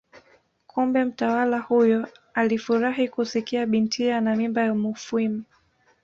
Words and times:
Kumbe 0.67 1.05
mtawala 1.05 1.59
huyo 1.59 2.07
alifurahi 2.33 3.07
kusikia 3.09 3.65
bintiye 3.65 4.13
ana 4.15 4.35
mimba 4.35 4.61
ya 4.61 4.75
Mufwimi 4.75 5.43